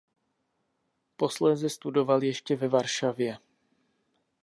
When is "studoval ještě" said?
1.69-2.55